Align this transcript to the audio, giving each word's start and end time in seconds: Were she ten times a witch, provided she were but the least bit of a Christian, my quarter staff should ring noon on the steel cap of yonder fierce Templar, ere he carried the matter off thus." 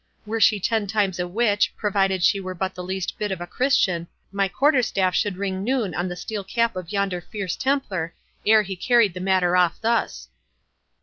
Were 0.25 0.39
she 0.41 0.59
ten 0.59 0.87
times 0.87 1.19
a 1.19 1.27
witch, 1.27 1.75
provided 1.77 2.23
she 2.23 2.39
were 2.39 2.55
but 2.55 2.73
the 2.73 2.83
least 2.83 3.19
bit 3.19 3.31
of 3.31 3.39
a 3.39 3.45
Christian, 3.45 4.07
my 4.31 4.47
quarter 4.47 4.81
staff 4.81 5.13
should 5.13 5.37
ring 5.37 5.63
noon 5.63 5.93
on 5.93 6.07
the 6.07 6.15
steel 6.15 6.43
cap 6.43 6.75
of 6.75 6.91
yonder 6.91 7.21
fierce 7.21 7.55
Templar, 7.55 8.15
ere 8.43 8.63
he 8.63 8.75
carried 8.75 9.13
the 9.13 9.19
matter 9.19 9.55
off 9.55 9.79
thus." 9.79 10.29